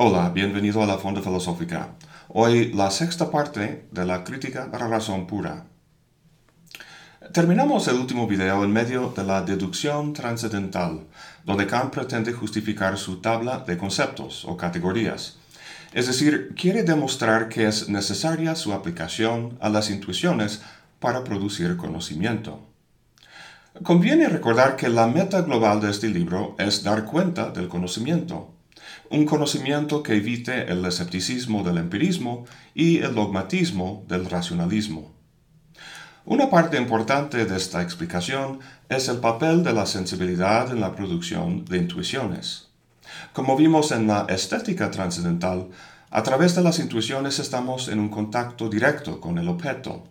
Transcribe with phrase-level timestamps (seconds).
[0.00, 1.96] Hola, bienvenido a la Fonda Filosófica.
[2.28, 5.64] Hoy la sexta parte de la crítica a la razón pura.
[7.32, 11.08] Terminamos el último video en medio de la deducción trascendental,
[11.44, 15.38] donde Kant pretende justificar su tabla de conceptos o categorías.
[15.92, 20.62] Es decir, quiere demostrar que es necesaria su aplicación a las intuiciones
[21.00, 22.60] para producir conocimiento.
[23.82, 28.54] Conviene recordar que la meta global de este libro es dar cuenta del conocimiento
[29.10, 32.44] un conocimiento que evite el escepticismo del empirismo
[32.74, 35.12] y el dogmatismo del racionalismo.
[36.24, 41.64] Una parte importante de esta explicación es el papel de la sensibilidad en la producción
[41.64, 42.68] de intuiciones.
[43.32, 45.68] Como vimos en la estética trascendental,
[46.10, 50.04] a través de las intuiciones estamos en un contacto directo con el objeto.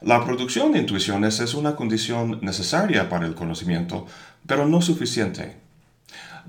[0.00, 4.06] La producción de intuiciones es una condición necesaria para el conocimiento,
[4.46, 5.67] pero no suficiente.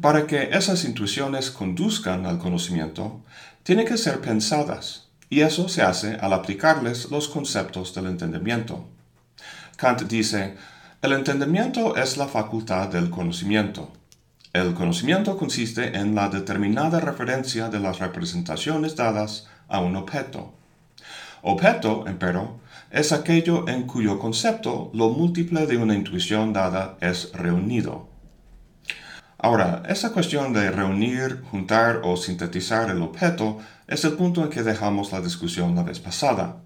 [0.01, 3.21] Para que esas intuiciones conduzcan al conocimiento,
[3.63, 8.85] tienen que ser pensadas, y eso se hace al aplicarles los conceptos del entendimiento.
[9.77, 10.55] Kant dice,
[11.01, 13.93] el entendimiento es la facultad del conocimiento.
[14.51, 20.53] El conocimiento consiste en la determinada referencia de las representaciones dadas a un objeto.
[21.41, 22.59] Objeto, empero,
[22.91, 28.08] es aquello en cuyo concepto lo múltiple de una intuición dada es reunido.
[29.41, 34.63] Ahora, esa cuestión de reunir, juntar o sintetizar el objeto es el punto en que
[34.63, 36.57] dejamos la discusión la vez pasada.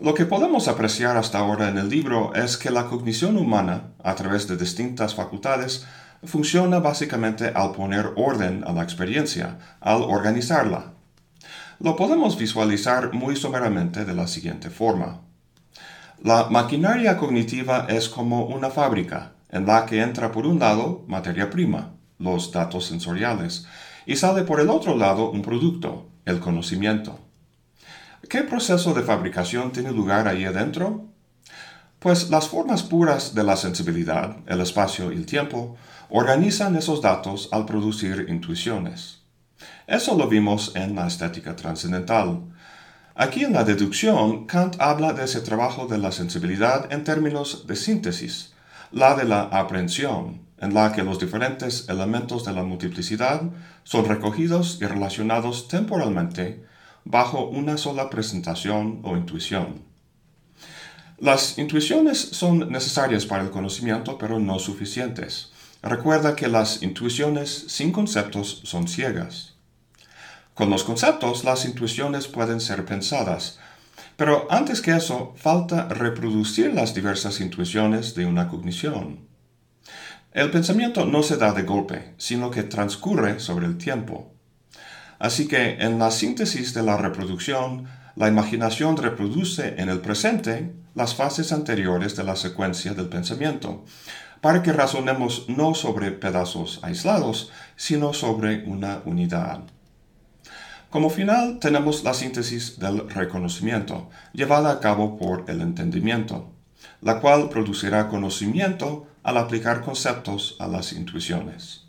[0.00, 4.16] Lo que podemos apreciar hasta ahora en el libro es que la cognición humana, a
[4.16, 5.86] través de distintas facultades,
[6.24, 10.94] funciona básicamente al poner orden a la experiencia, al organizarla.
[11.78, 15.20] Lo podemos visualizar muy someramente de la siguiente forma.
[16.24, 21.50] La maquinaria cognitiva es como una fábrica en la que entra por un lado materia
[21.50, 23.66] prima, los datos sensoriales,
[24.06, 27.18] y sale por el otro lado un producto, el conocimiento.
[28.28, 31.06] ¿Qué proceso de fabricación tiene lugar ahí adentro?
[31.98, 35.76] Pues las formas puras de la sensibilidad, el espacio y el tiempo,
[36.10, 39.22] organizan esos datos al producir intuiciones.
[39.86, 42.42] Eso lo vimos en la estética trascendental.
[43.14, 47.74] Aquí en la deducción, Kant habla de ese trabajo de la sensibilidad en términos de
[47.74, 48.52] síntesis,
[48.90, 53.42] la de la aprehensión, en la que los diferentes elementos de la multiplicidad
[53.84, 56.64] son recogidos y relacionados temporalmente
[57.04, 59.82] bajo una sola presentación o intuición.
[61.18, 65.50] Las intuiciones son necesarias para el conocimiento, pero no suficientes.
[65.82, 69.54] Recuerda que las intuiciones sin conceptos son ciegas.
[70.54, 73.58] Con los conceptos, las intuiciones pueden ser pensadas,
[74.18, 79.28] pero antes que eso, falta reproducir las diversas intuiciones de una cognición.
[80.32, 84.34] El pensamiento no se da de golpe, sino que transcurre sobre el tiempo.
[85.20, 87.86] Así que en la síntesis de la reproducción,
[88.16, 93.84] la imaginación reproduce en el presente las fases anteriores de la secuencia del pensamiento,
[94.40, 99.77] para que razonemos no sobre pedazos aislados, sino sobre una unidad.
[100.90, 106.50] Como final tenemos la síntesis del reconocimiento, llevada a cabo por el entendimiento,
[107.02, 111.82] la cual producirá conocimiento al aplicar conceptos a las intuiciones.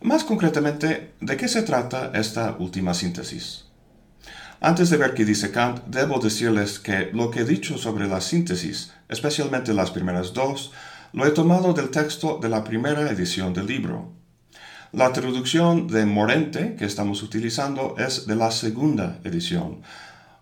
[0.00, 3.66] Más concretamente, ¿de qué se trata esta última síntesis?
[4.62, 8.22] Antes de ver qué dice Kant, debo decirles que lo que he dicho sobre la
[8.22, 10.72] síntesis, especialmente las primeras dos,
[11.12, 14.13] lo he tomado del texto de la primera edición del libro,
[14.94, 19.82] la traducción de Morente que estamos utilizando es de la segunda edición,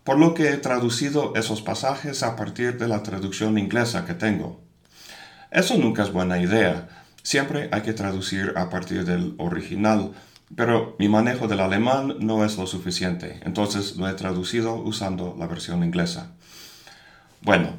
[0.04, 4.60] por lo que he traducido esos pasajes a partir de la traducción inglesa que tengo.
[5.50, 6.88] Eso nunca es buena idea,
[7.22, 10.12] siempre hay que traducir a partir del original,
[10.54, 15.46] pero mi manejo del alemán no es lo suficiente, entonces lo he traducido usando la
[15.46, 16.32] versión inglesa.
[17.40, 17.70] Bueno,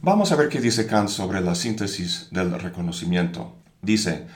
[0.00, 3.56] vamos a ver qué dice Kant sobre la síntesis del reconocimiento.
[3.82, 4.28] Dice,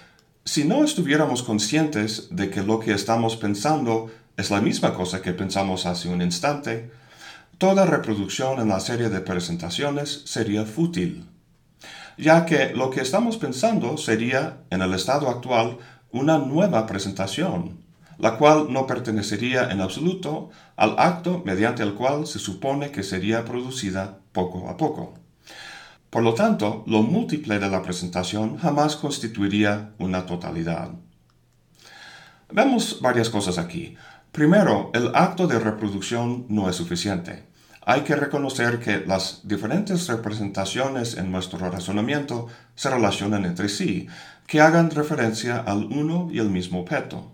[0.46, 5.32] si no estuviéramos conscientes de que lo que estamos pensando es la misma cosa que
[5.32, 6.88] pensamos hace un instante,
[7.58, 11.26] toda reproducción en la serie de presentaciones sería fútil,
[12.16, 15.78] ya que lo que estamos pensando sería, en el estado actual,
[16.12, 17.80] una nueva presentación,
[18.16, 23.44] la cual no pertenecería en absoluto al acto mediante el cual se supone que sería
[23.44, 25.25] producida poco a poco.
[26.16, 30.92] Por lo tanto, lo múltiple de la presentación jamás constituiría una totalidad.
[32.50, 33.94] Vemos varias cosas aquí.
[34.32, 37.44] Primero, el acto de reproducción no es suficiente.
[37.84, 44.08] Hay que reconocer que las diferentes representaciones en nuestro razonamiento se relacionan entre sí,
[44.46, 47.30] que hagan referencia al uno y el mismo objeto.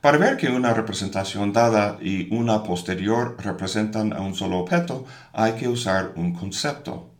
[0.00, 5.52] Para ver que una representación dada y una posterior representan a un solo objeto, hay
[5.56, 7.12] que usar un concepto.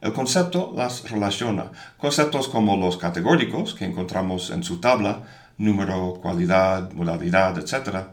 [0.00, 1.70] El concepto las relaciona.
[1.98, 5.22] Conceptos como los categóricos que encontramos en su tabla,
[5.58, 8.06] número, cualidad, modalidad, etc.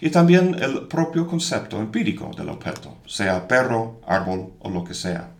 [0.00, 5.30] Y también el propio concepto empírico del objeto, sea perro, árbol o lo que sea.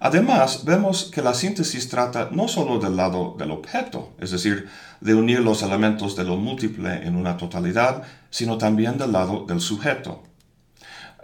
[0.00, 4.68] Además, vemos que la síntesis trata no solo del lado del objeto, es decir,
[5.00, 9.60] de unir los elementos de lo múltiple en una totalidad, sino también del lado del
[9.60, 10.24] sujeto.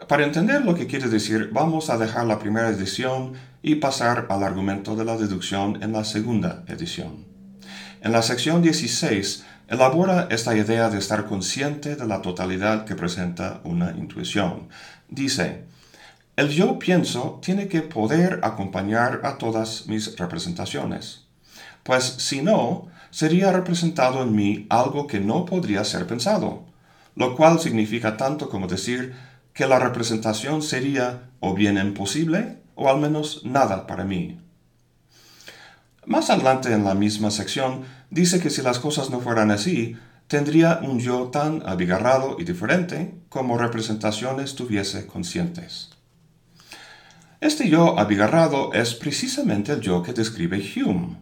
[0.07, 4.43] Para entender lo que quiere decir, vamos a dejar la primera edición y pasar al
[4.43, 7.27] argumento de la deducción en la segunda edición.
[8.01, 13.61] En la sección 16 elabora esta idea de estar consciente de la totalidad que presenta
[13.65, 14.69] una intuición.
[15.09, 15.65] Dice,
[16.37, 21.27] el yo pienso tiene que poder acompañar a todas mis representaciones,
[21.83, 26.65] pues si no, sería representado en mí algo que no podría ser pensado,
[27.17, 29.15] lo cual significa tanto como decir
[29.59, 34.39] que la representación sería o bien imposible o al menos nada para mí.
[36.07, 39.97] Más adelante en la misma sección dice que si las cosas no fueran así,
[40.29, 45.91] tendría un yo tan abigarrado y diferente como representaciones tuviese conscientes.
[47.41, 51.17] Este yo abigarrado es precisamente el yo que describe Hume.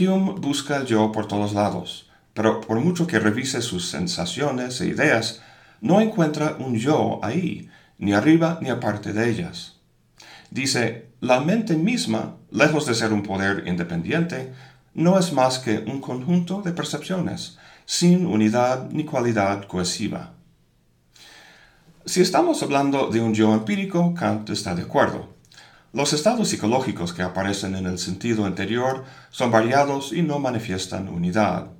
[0.00, 4.88] Hume busca el yo por todos lados, pero por mucho que revise sus sensaciones e
[4.88, 5.42] ideas,
[5.80, 7.68] no encuentra un yo ahí,
[7.98, 9.76] ni arriba ni aparte de ellas.
[10.50, 14.52] Dice, la mente misma, lejos de ser un poder independiente,
[14.94, 20.32] no es más que un conjunto de percepciones, sin unidad ni cualidad cohesiva.
[22.04, 25.34] Si estamos hablando de un yo empírico, Kant está de acuerdo.
[25.92, 31.70] Los estados psicológicos que aparecen en el sentido anterior son variados y no manifiestan unidad.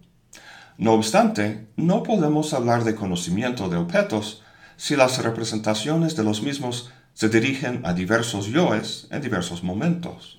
[0.79, 4.43] No obstante, no podemos hablar de conocimiento de objetos
[4.77, 10.39] si las representaciones de los mismos se dirigen a diversos yoes en diversos momentos.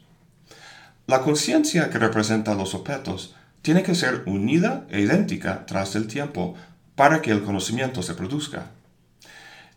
[1.08, 6.54] La conciencia que representa los objetos tiene que ser unida e idéntica tras el tiempo
[6.96, 8.72] para que el conocimiento se produzca.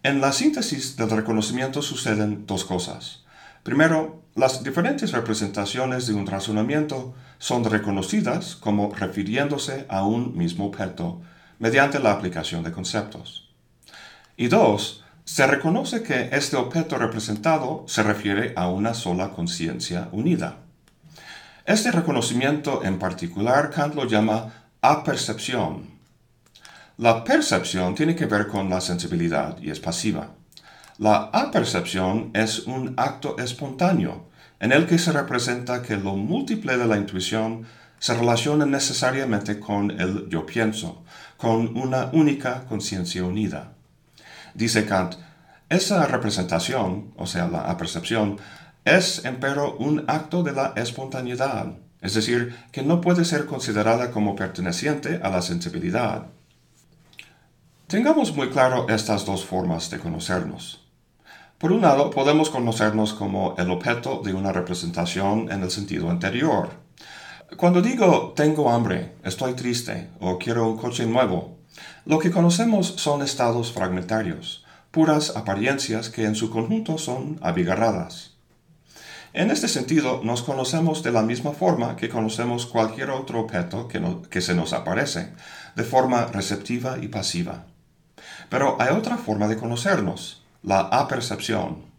[0.02, 3.24] En la síntesis del reconocimiento suceden dos cosas.
[3.62, 11.20] Primero, las diferentes representaciones de un razonamiento son reconocidas como refiriéndose a un mismo objeto
[11.58, 13.50] mediante la aplicación de conceptos.
[14.38, 20.56] Y dos, se reconoce que este objeto representado se refiere a una sola conciencia unida.
[21.66, 25.84] Este reconocimiento en particular Kant lo llama apercepción.
[26.96, 30.30] La percepción tiene que ver con la sensibilidad y es pasiva.
[30.96, 34.29] La apercepción es un acto espontáneo
[34.60, 37.66] en el que se representa que lo múltiple de la intuición
[37.98, 41.02] se relaciona necesariamente con el yo pienso,
[41.36, 43.72] con una única conciencia unida.
[44.54, 45.14] Dice Kant,
[45.68, 48.38] esa representación, o sea, la apercepción,
[48.84, 54.34] es empero un acto de la espontaneidad, es decir, que no puede ser considerada como
[54.34, 56.26] perteneciente a la sensibilidad.
[57.86, 60.79] Tengamos muy claro estas dos formas de conocernos.
[61.60, 66.70] Por un lado, podemos conocernos como el objeto de una representación en el sentido anterior.
[67.58, 71.58] Cuando digo tengo hambre, estoy triste o quiero un coche nuevo,
[72.06, 78.38] lo que conocemos son estados fragmentarios, puras apariencias que en su conjunto son abigarradas.
[79.34, 84.40] En este sentido, nos conocemos de la misma forma que conocemos cualquier otro objeto que,
[84.40, 85.34] se nos aparece,
[85.76, 87.66] de forma receptiva y pasiva.
[88.48, 91.90] Pero hay otra forma de conocernos, la apercepción.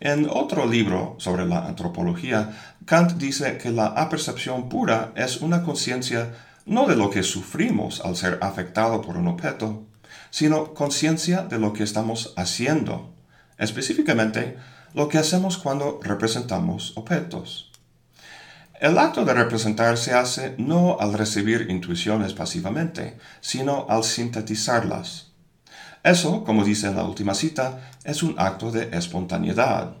[0.00, 6.34] En otro libro sobre la antropología, Kant dice que la apercepción pura es una conciencia
[6.66, 9.84] no de lo que sufrimos al ser afectado por un objeto,
[10.30, 13.12] sino conciencia de lo que estamos haciendo,
[13.58, 14.56] específicamente
[14.94, 17.70] lo que hacemos cuando representamos objetos.
[18.80, 25.31] El acto de representar se hace no al recibir intuiciones pasivamente, sino al sintetizarlas.
[26.02, 29.94] Eso, como dice en la última cita, es un acto de espontaneidad.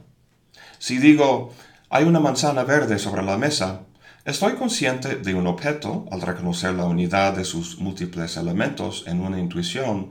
[0.78, 1.52] Si digo,
[1.90, 3.82] hay una manzana verde sobre la mesa,
[4.24, 9.38] estoy consciente de un objeto al reconocer la unidad de sus múltiples elementos en una
[9.38, 10.10] intuición,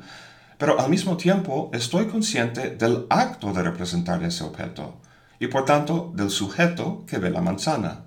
[0.58, 5.02] pero al mismo tiempo estoy consciente del acto de representar ese objeto
[5.40, 8.06] y por tanto del sujeto que ve la manzana.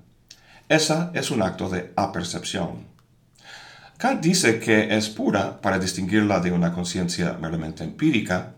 [0.69, 2.94] Esa es un acto de apercepción.
[4.05, 8.53] Kant dice que es pura para distinguirla de una conciencia meramente empírica,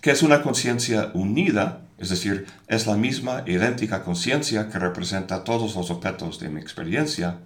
[0.00, 5.74] que es una conciencia unida, es decir, es la misma idéntica conciencia que representa todos
[5.74, 7.38] los objetos de mi experiencia,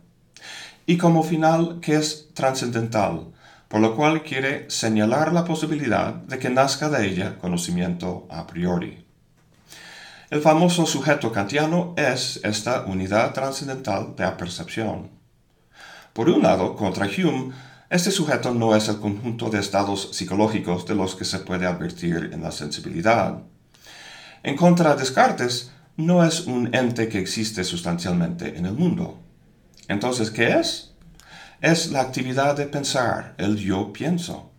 [0.85, 3.29] y como final que es trascendental,
[3.67, 9.07] por lo cual quiere señalar la posibilidad de que nazca de ella conocimiento a priori.
[10.29, 15.22] El famoso sujeto kantiano es esta unidad trascendental de la percepción.
[16.13, 17.53] Por un lado, contra Hume,
[17.89, 22.31] este sujeto no es el conjunto de estados psicológicos de los que se puede advertir
[22.33, 23.39] en la sensibilidad.
[24.43, 29.21] En contra de Descartes, no es un ente que existe sustancialmente en el mundo.
[29.89, 30.95] Entonces, ¿qué es?
[31.61, 34.51] Es la actividad de pensar, el yo pienso.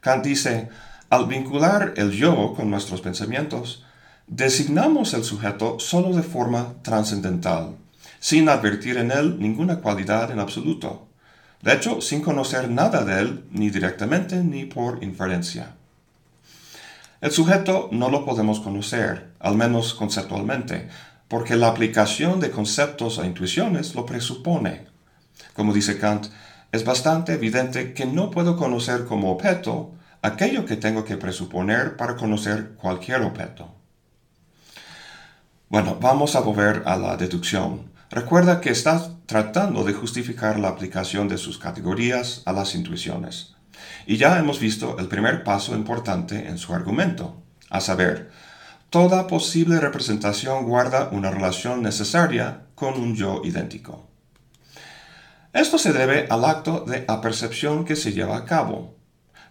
[0.00, 0.68] Kant dice,
[1.08, 3.84] al vincular el yo con nuestros pensamientos,
[4.26, 7.76] designamos el sujeto solo de forma trascendental,
[8.20, 11.08] sin advertir en él ninguna cualidad en absoluto.
[11.62, 15.74] De hecho, sin conocer nada de él, ni directamente ni por inferencia.
[17.20, 20.88] El sujeto no lo podemos conocer, al menos conceptualmente,
[21.28, 24.86] porque la aplicación de conceptos a intuiciones lo presupone.
[25.52, 26.26] Como dice Kant,
[26.72, 32.16] es bastante evidente que no puedo conocer como objeto aquello que tengo que presuponer para
[32.16, 33.74] conocer cualquier objeto.
[35.68, 37.89] Bueno, vamos a volver a la deducción.
[38.12, 43.54] Recuerda que estás tratando de justificar la aplicación de sus categorías a las intuiciones.
[44.04, 48.32] Y ya hemos visto el primer paso importante en su argumento, a saber,
[48.90, 54.08] toda posible representación guarda una relación necesaria con un yo idéntico.
[55.52, 58.96] Esto se debe al acto de apercepción que se lleva a cabo.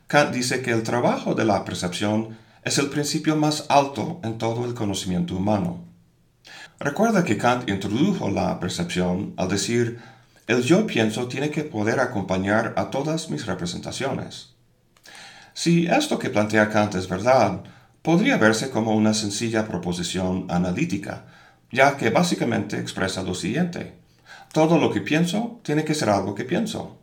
[0.08, 4.66] Kant dice que el trabajo de la percepción es el principio más alto en todo
[4.66, 5.89] el conocimiento humano.
[6.80, 10.00] Recuerda que Kant introdujo la percepción al decir,
[10.48, 14.54] el yo pienso tiene que poder acompañar a todas mis representaciones.
[15.54, 17.64] Si esto que plantea Kant es verdad,
[18.02, 21.26] podría verse como una sencilla proposición analítica,
[21.70, 23.96] ya que básicamente expresa lo siguiente.
[24.54, 26.98] Todo lo que pienso tiene que ser algo que pienso.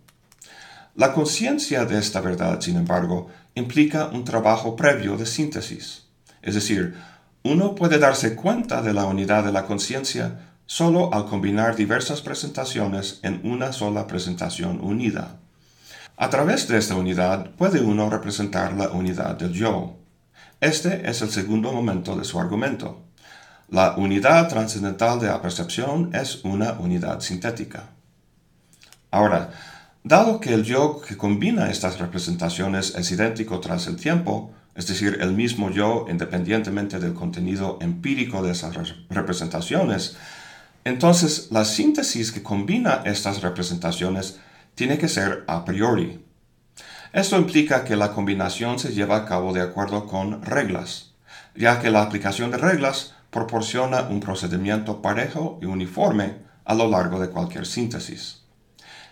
[0.94, 6.06] La conciencia de esta verdad, sin embargo, implica un trabajo previo de síntesis,
[6.40, 6.94] es decir,
[7.46, 13.20] uno puede darse cuenta de la unidad de la conciencia solo al combinar diversas presentaciones
[13.22, 15.36] en una sola presentación unida.
[16.16, 19.96] A través de esta unidad puede uno representar la unidad del yo.
[20.60, 23.02] Este es el segundo momento de su argumento.
[23.68, 27.90] La unidad trascendental de la percepción es una unidad sintética.
[29.12, 29.50] Ahora,
[30.02, 35.18] dado que el yo que combina estas representaciones es idéntico tras el tiempo, es decir,
[35.20, 38.76] el mismo yo independientemente del contenido empírico de esas
[39.08, 40.16] representaciones,
[40.84, 44.38] entonces la síntesis que combina estas representaciones
[44.74, 46.22] tiene que ser a priori.
[47.12, 51.12] Esto implica que la combinación se lleva a cabo de acuerdo con reglas,
[51.54, 57.18] ya que la aplicación de reglas proporciona un procedimiento parejo y uniforme a lo largo
[57.18, 58.42] de cualquier síntesis.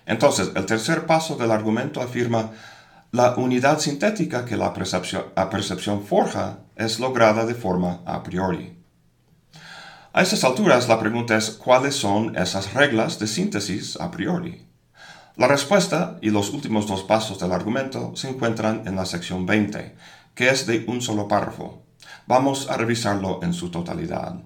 [0.06, 2.50] Entonces, el tercer paso del argumento afirma
[3.14, 8.76] la unidad sintética que la percepción, forja es lograda de forma a priori.
[10.12, 14.66] A estas alturas la pregunta es cuáles son esas reglas de síntesis a priori.
[15.37, 19.94] La respuesta y los últimos dos pasos del argumento se encuentran en la sección 20,
[20.35, 21.85] que es de un solo párrafo.
[22.26, 24.42] Vamos a revisarlo en su totalidad.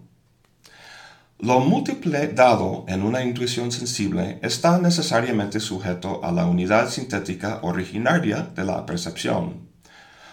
[1.41, 8.51] Lo múltiple dado en una intuición sensible está necesariamente sujeto a la unidad sintética originaria
[8.57, 9.69] de la percepción,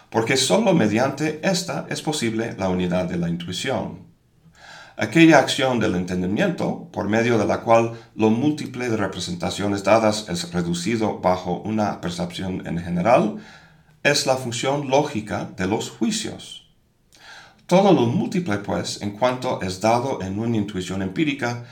[0.09, 4.07] porque sólo mediante esta es posible la unidad de la intuición.
[4.97, 10.51] Aquella acción del entendimiento, por medio de la cual lo múltiple de representaciones dadas es
[10.53, 13.35] reducido bajo una percepción en general,
[14.01, 16.64] es la función lógica de los juicios.
[17.67, 21.65] Todo lo múltiple, pues, en cuanto es dado en una intuición empírica,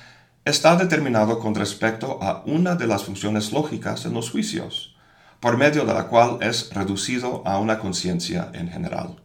[0.43, 4.95] está determinado con respecto a una de las funciones lógicas en los juicios,
[5.39, 9.21] por medio de la cual es reducido a una conciencia en general.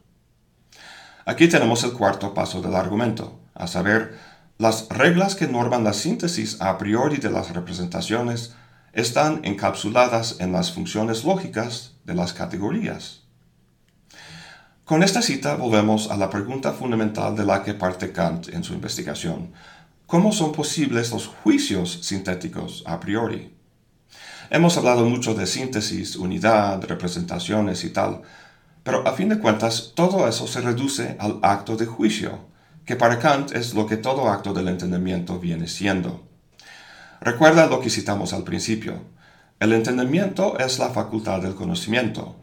[1.25, 4.19] Aquí tenemos el cuarto paso del argumento, a saber,
[4.59, 8.55] las reglas que norman la síntesis a priori de las representaciones
[8.93, 13.28] están encapsuladas en las funciones lógicas de las categorías.
[14.89, 18.73] Con esta cita volvemos a la pregunta fundamental de la que parte Kant en su
[18.73, 19.53] investigación.
[20.07, 23.55] ¿Cómo son posibles los juicios sintéticos a priori?
[24.49, 28.23] Hemos hablado mucho de síntesis, unidad, representaciones y tal,
[28.83, 32.47] pero a fin de cuentas todo eso se reduce al acto de juicio,
[32.87, 36.27] que para Kant es lo que todo acto del entendimiento viene siendo.
[37.21, 39.03] Recuerda lo que citamos al principio.
[39.61, 42.37] El entendimiento es la facultad del conocimiento,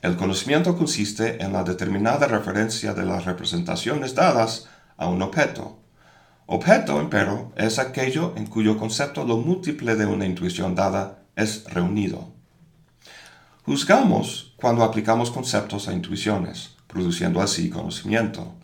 [0.00, 5.80] el conocimiento consiste en la determinada referencia de las representaciones dadas a un objeto.
[6.46, 12.32] Objeto, empero, es aquello en cuyo concepto lo múltiple de una intuición dada es reunido.
[13.64, 18.54] Juzgamos cuando aplicamos conceptos a intuiciones, produciendo así conocimiento.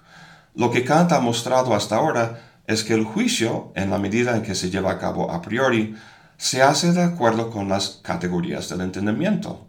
[0.55, 4.43] Lo que Kant ha mostrado hasta ahora es que el juicio, en la medida en
[4.43, 5.97] que se lleva a cabo a priori,
[6.37, 9.67] se hace de acuerdo con las categorías del entendimiento.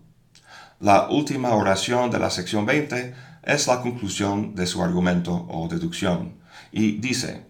[0.85, 6.35] La última oración de la sección 20 es la conclusión de su argumento o deducción,
[6.71, 7.47] y dice,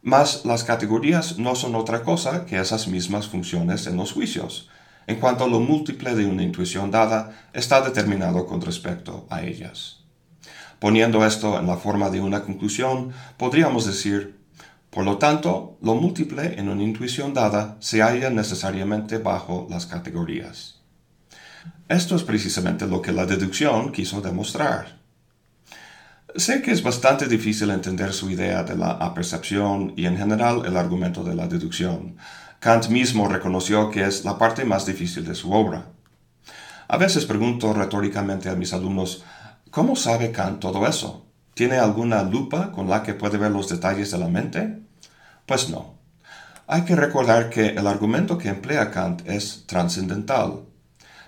[0.00, 4.70] mas las categorías no son otra cosa que esas mismas funciones en los juicios,
[5.08, 10.04] en cuanto lo múltiple de una intuición dada está determinado con respecto a ellas.
[10.78, 14.38] Poniendo esto en la forma de una conclusión, podríamos decir,
[14.88, 20.81] por lo tanto, lo múltiple en una intuición dada se halla necesariamente bajo las categorías.
[21.92, 24.96] Esto es precisamente lo que la deducción quiso demostrar.
[26.34, 30.78] Sé que es bastante difícil entender su idea de la apercepción y en general el
[30.78, 32.16] argumento de la deducción.
[32.60, 35.88] Kant mismo reconoció que es la parte más difícil de su obra.
[36.88, 39.22] A veces pregunto retóricamente a mis alumnos,
[39.70, 41.26] ¿cómo sabe Kant todo eso?
[41.52, 44.78] ¿Tiene alguna lupa con la que puede ver los detalles de la mente?
[45.44, 45.98] Pues no.
[46.66, 50.71] Hay que recordar que el argumento que emplea Kant es trascendental.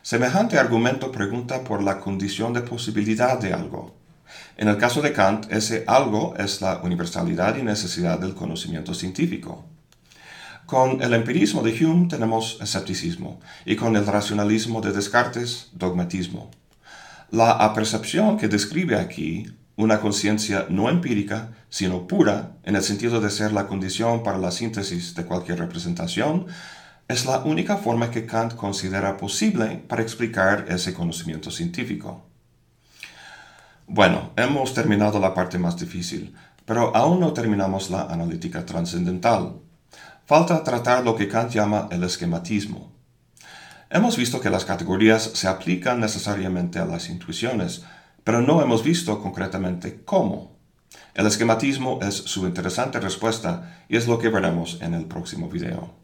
[0.04, 3.94] Semejante argumento pregunta por la condición de posibilidad de algo.
[4.58, 9.64] En el caso de Kant, ese algo es la universalidad y necesidad del conocimiento científico.
[10.66, 16.50] Con el empirismo de Hume tenemos escepticismo y con el racionalismo de Descartes, dogmatismo.
[17.30, 19.46] La apercepción que describe aquí,
[19.76, 24.50] una conciencia no empírica, sino pura, en el sentido de ser la condición para la
[24.50, 26.46] síntesis de cualquier representación,
[27.06, 32.24] es la única forma que Kant considera posible para explicar ese conocimiento científico.
[33.86, 36.34] Bueno, hemos terminado la parte más difícil,
[36.64, 39.56] pero aún no terminamos la analítica trascendental.
[40.24, 42.90] Falta tratar lo que Kant llama el esquematismo.
[43.90, 47.84] Hemos visto que las categorías se aplican necesariamente a las intuiciones,
[48.24, 50.56] pero no hemos visto concretamente cómo.
[51.12, 56.03] El esquematismo es su interesante respuesta y es lo que veremos en el próximo video.